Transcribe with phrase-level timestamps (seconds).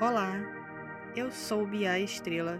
[0.00, 0.32] Olá,
[1.14, 2.58] eu sou Bia Estrela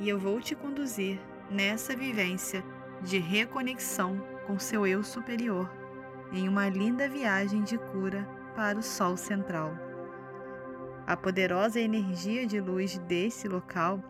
[0.00, 1.20] e eu vou te conduzir
[1.50, 2.64] nessa vivência
[3.02, 4.16] de reconexão
[4.46, 5.70] com seu eu superior
[6.32, 9.74] em uma linda viagem de cura para o Sol Central.
[11.06, 14.02] A poderosa energia de luz desse local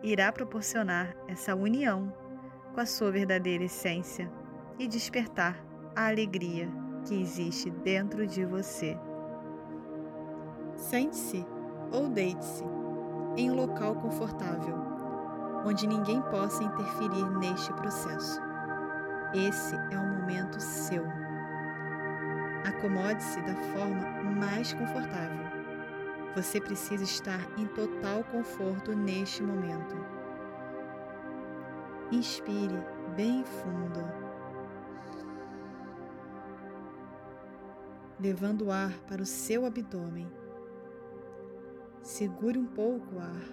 [0.00, 2.14] irá proporcionar essa união
[2.72, 4.30] com a sua verdadeira essência
[4.78, 5.60] e despertar
[5.96, 6.70] a alegria
[7.04, 8.96] que existe dentro de você.
[10.76, 11.44] Sente-se
[11.92, 12.64] ou deite-se
[13.36, 14.76] em um local confortável,
[15.64, 18.40] onde ninguém possa interferir neste processo.
[19.34, 21.04] Esse é um momento seu.
[22.66, 25.50] Acomode-se da forma mais confortável.
[26.34, 29.96] Você precisa estar em total conforto neste momento.
[32.12, 32.84] Inspire
[33.16, 34.04] bem fundo,
[38.18, 40.39] levando o ar para o seu abdômen
[42.10, 43.46] Segure um pouco o ar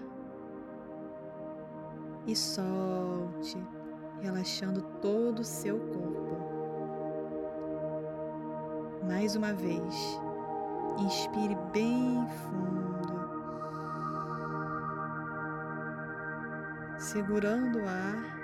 [2.25, 3.63] e solte,
[4.19, 6.37] relaxando todo o seu corpo.
[9.07, 10.19] Mais uma vez,
[10.97, 13.13] inspire bem fundo,
[16.97, 18.39] segurando o ar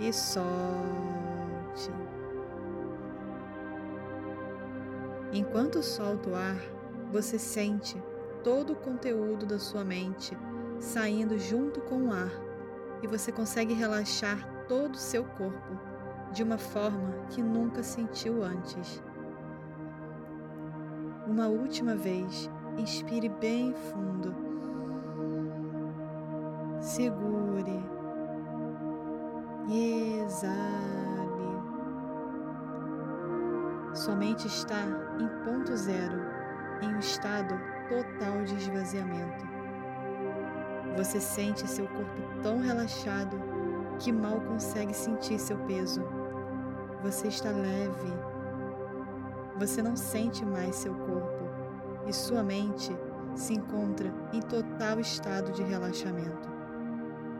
[0.00, 1.92] e solte.
[5.34, 6.77] Enquanto solta o ar,
[7.10, 8.00] você sente
[8.44, 10.36] todo o conteúdo da sua mente
[10.78, 12.30] saindo junto com o ar
[13.02, 15.78] e você consegue relaxar todo o seu corpo
[16.32, 19.02] de uma forma que nunca sentiu antes.
[21.26, 24.34] Uma última vez, inspire bem fundo.
[26.80, 27.82] Segure
[29.68, 30.58] e exale.
[33.94, 34.84] Sua mente está
[35.18, 36.37] em ponto zero
[36.82, 37.58] em um estado
[37.88, 39.46] total de esvaziamento.
[40.96, 43.38] Você sente seu corpo tão relaxado
[43.98, 46.02] que mal consegue sentir seu peso.
[47.02, 48.12] Você está leve.
[49.58, 51.48] Você não sente mais seu corpo
[52.06, 52.96] e sua mente
[53.34, 56.48] se encontra em total estado de relaxamento.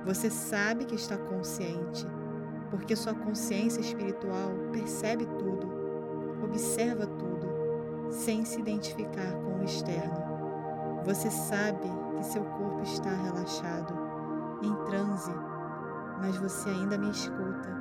[0.04, 2.06] Você sabe que está consciente,
[2.70, 5.68] porque sua consciência espiritual percebe tudo,
[6.44, 7.27] observa tudo
[8.10, 11.02] sem se identificar com o externo.
[11.04, 13.94] Você sabe que seu corpo está relaxado,
[14.62, 15.32] em transe,
[16.20, 17.78] mas você ainda me escuta.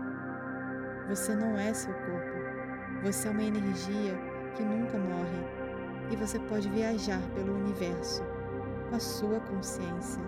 [1.10, 2.38] Você não é seu corpo.
[3.04, 4.18] Você é uma energia
[4.56, 5.48] que nunca morre
[6.12, 8.24] e você pode viajar pelo universo
[8.90, 10.22] com a sua consciência.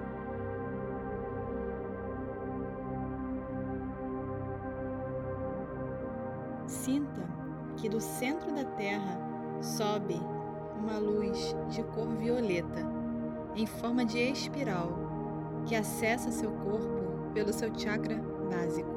[6.68, 7.22] Sinta
[7.78, 9.28] que do centro da Terra
[9.62, 10.20] sobe
[10.78, 12.86] uma luz de cor violeta
[13.56, 14.90] em forma de espiral
[15.66, 18.16] que acessa seu corpo pelo seu chakra
[18.50, 18.90] básico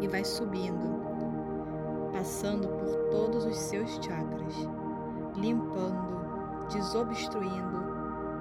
[0.00, 1.00] e vai subindo,
[2.12, 4.54] passando por todos os seus chakras,
[5.36, 7.82] limpando, desobstruindo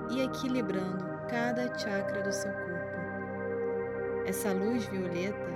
[0.10, 2.72] e equilibrando cada chakra do seu corpo.
[4.26, 5.52] Essa luz violeta,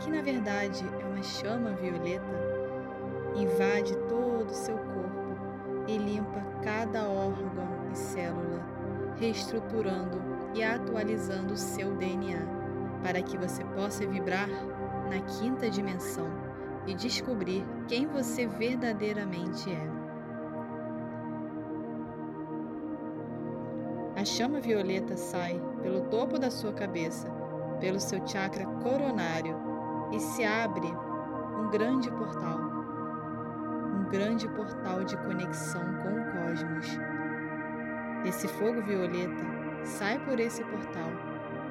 [0.00, 2.49] que na verdade é uma chama violeta,
[3.36, 5.10] invade todo o seu corpo
[5.86, 8.64] e limpa cada órgão e célula,
[9.16, 10.20] reestruturando
[10.54, 12.46] e atualizando o seu DNA,
[13.02, 14.48] para que você possa vibrar
[15.08, 16.28] na quinta dimensão
[16.86, 20.00] e descobrir quem você verdadeiramente é.
[24.20, 27.28] A chama violeta sai pelo topo da sua cabeça,
[27.80, 29.56] pelo seu chakra coronário
[30.12, 30.86] e se abre
[31.58, 32.79] um grande portal
[34.10, 36.98] grande portal de conexão com o cosmos.
[38.26, 39.44] Esse fogo violeta
[39.84, 41.10] sai por esse portal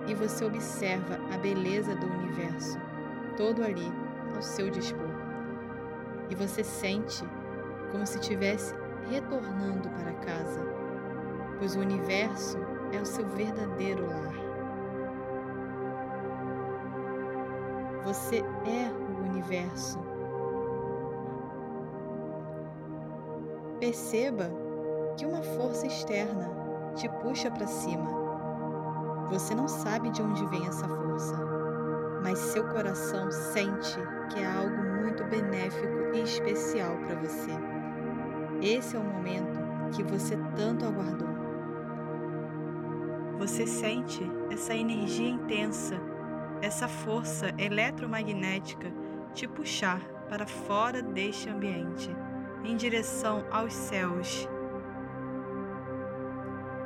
[0.07, 2.79] e você observa a beleza do universo,
[3.35, 3.91] todo ali
[4.33, 5.11] ao seu dispor.
[6.29, 7.23] E você sente
[7.91, 8.73] como se estivesse
[9.09, 10.61] retornando para casa,
[11.57, 12.57] pois o universo
[12.93, 14.33] é o seu verdadeiro lar.
[18.05, 20.08] Você é o universo
[23.79, 24.51] Perceba
[25.15, 26.51] que uma força externa
[26.95, 28.09] te puxa para cima.
[29.29, 31.37] Você não sabe de onde vem essa força,
[32.21, 33.97] mas seu coração sente
[34.29, 37.51] que é algo muito benéfico e especial para você.
[38.61, 39.57] Esse é o momento
[39.95, 41.29] que você tanto aguardou.
[43.37, 45.95] Você sente essa energia intensa,
[46.61, 48.91] essa força eletromagnética
[49.33, 52.13] te puxar para fora deste ambiente
[52.63, 54.47] em direção aos céus.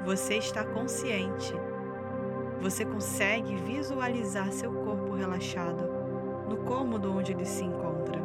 [0.05, 1.53] Você está consciente.
[2.61, 5.83] Você consegue visualizar seu corpo relaxado
[6.47, 8.21] no cômodo onde ele se encontra.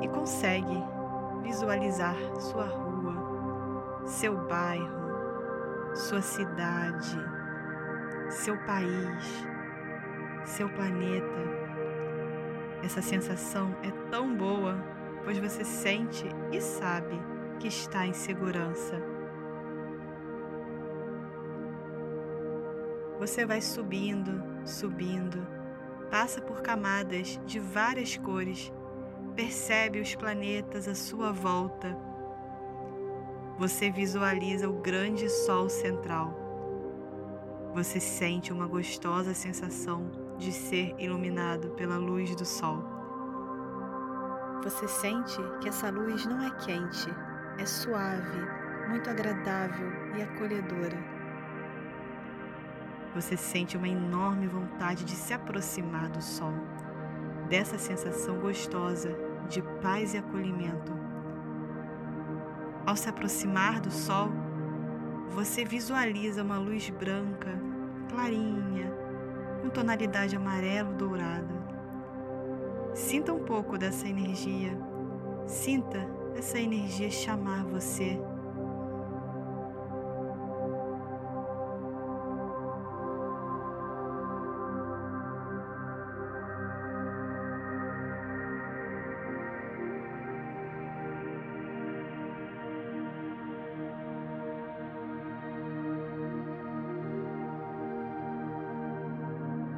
[0.00, 0.82] E consegue
[1.42, 7.16] visualizar sua rua, seu bairro, sua cidade,
[8.30, 9.46] seu país,
[10.44, 11.64] seu planeta.
[12.82, 14.76] Essa sensação é tão boa,
[15.24, 17.18] pois você sente e sabe
[17.58, 19.02] que está em segurança.
[23.18, 25.46] Você vai subindo, subindo,
[26.10, 28.72] passa por camadas de várias cores,
[29.34, 31.96] percebe os planetas à sua volta.
[33.58, 36.34] Você visualiza o grande Sol central.
[37.72, 42.93] Você sente uma gostosa sensação de ser iluminado pela luz do Sol.
[44.64, 47.14] Você sente que essa luz não é quente,
[47.58, 48.40] é suave,
[48.88, 50.96] muito agradável e acolhedora.
[53.14, 56.54] Você sente uma enorme vontade de se aproximar do sol,
[57.46, 59.14] dessa sensação gostosa
[59.50, 60.94] de paz e acolhimento.
[62.86, 64.32] Ao se aproximar do sol,
[65.28, 67.50] você visualiza uma luz branca,
[68.08, 68.90] clarinha,
[69.60, 71.53] com tonalidade amarelo-dourada.
[72.94, 74.78] Sinta um pouco dessa energia.
[75.46, 78.18] Sinta essa energia chamar você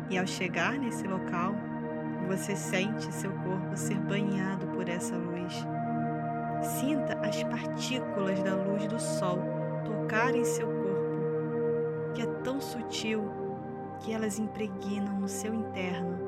[0.09, 1.55] E ao chegar nesse local,
[2.27, 5.55] você sente seu corpo ser banhado por essa luz.
[6.63, 9.39] Sinta as partículas da luz do sol
[9.85, 13.31] tocarem seu corpo, que é tão sutil
[14.01, 16.27] que elas impregnam no seu interno.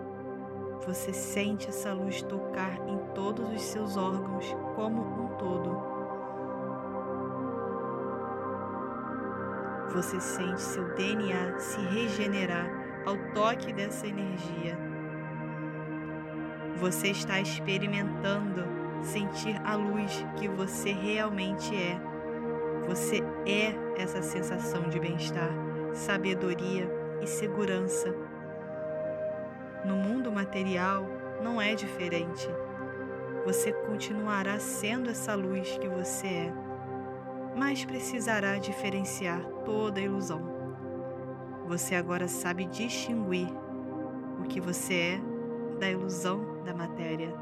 [0.87, 4.47] Você sente essa luz tocar em todos os seus órgãos
[4.77, 5.99] como um todo.
[9.93, 12.71] Você sente seu DNA se regenerar
[13.05, 14.98] ao toque dessa energia.
[16.81, 18.65] Você está experimentando
[19.03, 21.99] sentir a luz que você realmente é.
[22.87, 25.51] Você é essa sensação de bem-estar,
[25.93, 26.89] sabedoria
[27.21, 28.15] e segurança.
[29.85, 31.05] No mundo material
[31.43, 32.49] não é diferente.
[33.45, 36.53] Você continuará sendo essa luz que você é,
[37.57, 40.43] mas precisará diferenciar toda ilusão.
[41.67, 43.49] Você agora sabe distinguir
[44.39, 45.21] o que você é
[45.81, 47.35] da ilusão da matéria.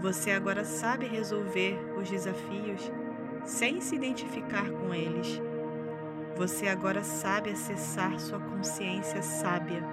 [0.00, 2.90] Você agora sabe resolver os desafios
[3.44, 5.40] sem se identificar com eles.
[6.36, 9.84] Você agora sabe acessar sua consciência sábia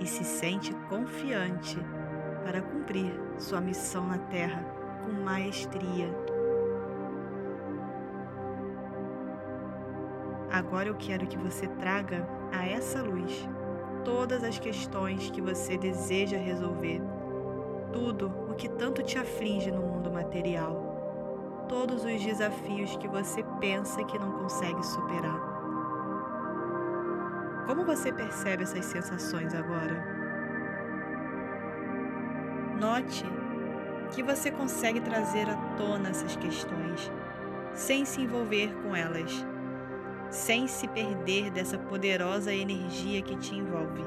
[0.00, 1.78] e se sente confiante
[2.44, 4.62] para cumprir sua missão na Terra
[5.04, 6.08] com maestria.
[10.50, 13.48] Agora eu quero que você traga a essa luz
[14.08, 16.98] todas as questões que você deseja resolver,
[17.92, 24.02] tudo o que tanto te aflige no mundo material, todos os desafios que você pensa
[24.04, 25.38] que não consegue superar.
[27.66, 30.02] Como você percebe essas sensações agora?
[32.80, 33.26] Note
[34.10, 37.12] que você consegue trazer à tona essas questões
[37.74, 39.44] sem se envolver com elas
[40.30, 44.04] sem se perder dessa poderosa energia que te envolve.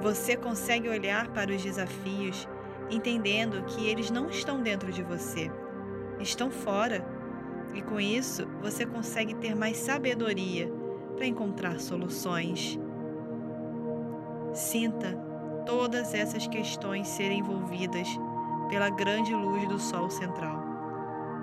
[0.00, 2.48] Você consegue olhar para os desafios
[2.90, 5.50] entendendo que eles não estão dentro de você,
[6.20, 7.04] estão fora.
[7.74, 10.70] E com isso, você consegue ter mais sabedoria
[11.16, 12.78] para encontrar soluções.
[14.52, 15.16] Sinta
[15.64, 18.08] todas essas questões serem envolvidas
[18.68, 20.62] pela grande luz do Sol central.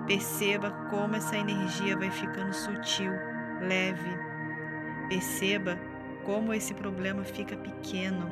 [0.06, 3.12] Perceba como essa energia vai ficando sutil
[3.60, 4.10] leve.
[5.08, 5.78] Perceba
[6.24, 8.30] como esse problema fica pequeno.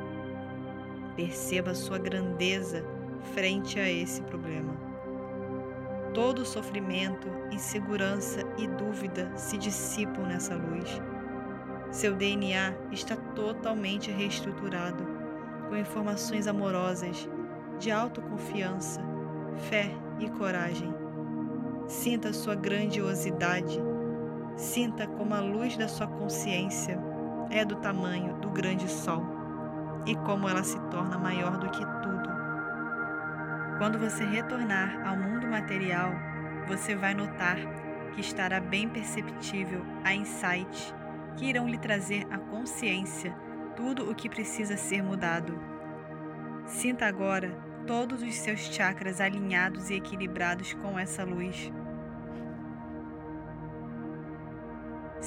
[1.17, 2.85] Perceba a sua grandeza
[3.35, 4.75] frente a esse problema.
[6.15, 11.01] Todo sofrimento, insegurança e dúvida se dissipam nessa luz.
[11.91, 15.07] Seu DNA está totalmente reestruturado,
[15.69, 17.29] com informações amorosas,
[17.79, 19.01] de autoconfiança,
[19.69, 20.93] fé e coragem.
[21.87, 23.81] Sinta sua grandiosidade
[24.59, 26.99] Sinta como a luz da sua consciência
[27.49, 29.23] é do tamanho do grande sol
[30.05, 32.29] e como ela se torna maior do que tudo.
[33.79, 36.11] Quando você retornar ao mundo material,
[36.67, 37.57] você vai notar
[38.13, 40.93] que estará bem perceptível a insights
[41.37, 43.33] que irão lhe trazer a consciência
[43.77, 45.57] tudo o que precisa ser mudado.
[46.67, 51.71] Sinta agora todos os seus chakras alinhados e equilibrados com essa luz.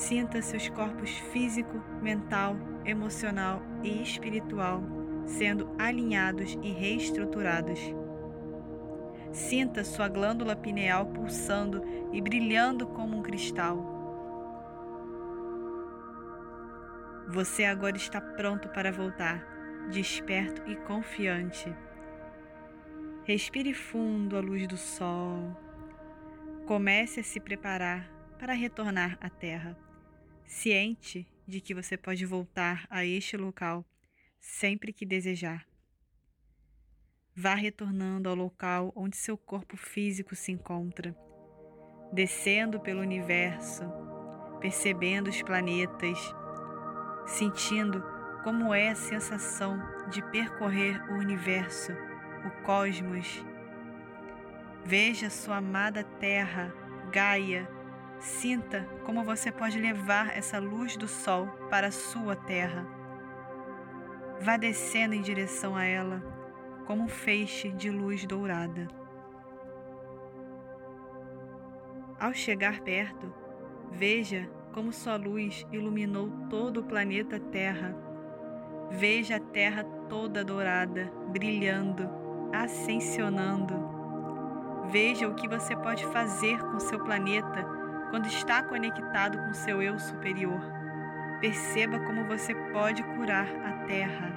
[0.01, 4.81] Sinta seus corpos físico, mental, emocional e espiritual
[5.27, 7.79] sendo alinhados e reestruturados.
[9.31, 13.77] Sinta sua glândula pineal pulsando e brilhando como um cristal.
[17.27, 19.45] Você agora está pronto para voltar,
[19.91, 21.71] desperto e confiante.
[23.23, 25.55] Respire fundo a luz do sol.
[26.65, 29.77] Comece a se preparar para retornar à Terra,
[30.45, 33.85] ciente de que você pode voltar a este local
[34.39, 35.67] sempre que desejar.
[37.35, 41.15] Vá retornando ao local onde seu corpo físico se encontra,
[42.11, 43.83] descendo pelo universo,
[44.59, 46.19] percebendo os planetas,
[47.25, 48.03] sentindo
[48.43, 49.79] como é a sensação
[50.09, 51.93] de percorrer o universo,
[52.45, 53.43] o cosmos.
[54.83, 56.73] Veja sua amada Terra,
[57.11, 57.69] Gaia,
[58.21, 62.85] sinta como você pode levar essa luz do Sol para a sua Terra.
[64.39, 66.21] Vá descendo em direção a ela
[66.85, 68.87] como um feixe de luz dourada.
[72.19, 73.33] Ao chegar perto,
[73.91, 77.95] veja como sua luz iluminou todo o planeta Terra.
[78.91, 82.07] Veja a Terra toda dourada, brilhando,
[82.53, 83.73] ascensionando.
[84.91, 87.80] Veja o que você pode fazer com seu planeta
[88.11, 90.61] quando está conectado com seu eu superior.
[91.39, 94.31] Perceba como você pode curar a Terra.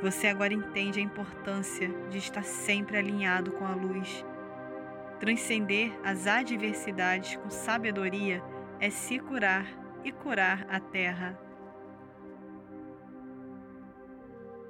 [0.00, 4.24] Você agora entende a importância de estar sempre alinhado com a luz.
[5.18, 8.42] Transcender as adversidades com sabedoria
[8.78, 9.66] é se curar
[10.04, 11.38] e curar a terra.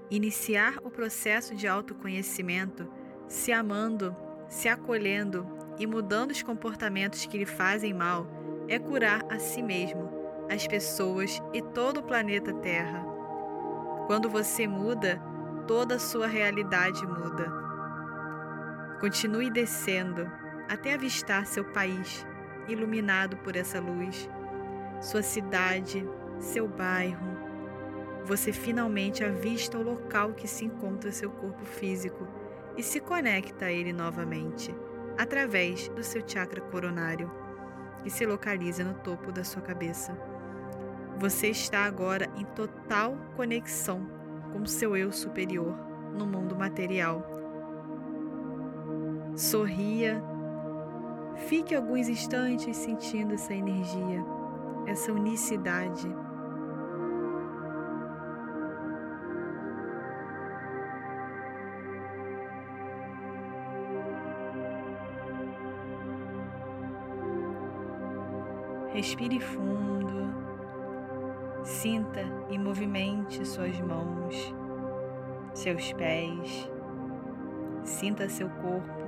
[0.09, 2.88] Iniciar o processo de autoconhecimento
[3.26, 4.14] se amando,
[4.47, 5.45] se acolhendo
[5.78, 8.26] e mudando os comportamentos que lhe fazem mal
[8.69, 10.11] é curar a si mesmo,
[10.50, 13.04] as pessoas e todo o planeta Terra.
[14.07, 15.21] Quando você muda,
[15.66, 17.52] toda a sua realidade muda.
[19.00, 20.31] Continue descendo
[20.69, 22.26] até avistar seu país,
[22.69, 24.28] iluminado por essa luz,
[25.00, 26.07] sua cidade,
[26.38, 27.35] seu bairro.
[28.25, 32.26] Você finalmente avista o local que se encontra seu corpo físico
[32.76, 34.75] e se conecta a ele novamente,
[35.18, 37.30] através do seu chakra coronário,
[38.02, 40.16] que se localiza no topo da sua cabeça.
[41.18, 44.06] Você está agora em total conexão
[44.52, 45.75] com seu eu superior
[46.12, 47.25] no mundo material.
[49.37, 50.23] Sorria,
[51.49, 54.25] fique alguns instantes sentindo essa energia,
[54.87, 56.09] essa unicidade.
[69.04, 70.34] Respire fundo,
[71.62, 74.54] sinta e movimente suas mãos,
[75.52, 76.70] seus pés,
[77.82, 79.04] sinta seu corpo,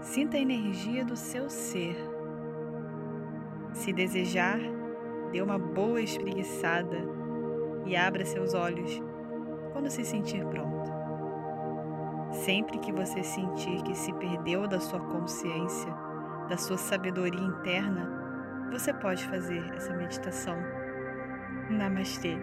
[0.00, 1.96] sinta a energia do seu ser.
[3.72, 4.58] Se desejar,
[5.30, 6.98] dê uma boa espreguiçada
[7.86, 9.00] e abra seus olhos
[9.72, 10.90] quando se sentir pronto.
[12.32, 15.94] Sempre que você sentir que se perdeu da sua consciência,
[16.48, 18.23] da sua sabedoria interna,
[18.74, 20.56] você pode fazer essa meditação.
[21.70, 22.36] Namastê.